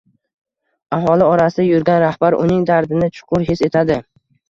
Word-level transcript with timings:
Aholi 0.97 1.27
orasida 1.35 1.67
yurgan 1.67 2.01
rahbar 2.07 2.39
uning 2.47 2.67
dardini 2.73 3.15
chuqur 3.19 3.51
his 3.55 3.67
etadi 3.73 4.05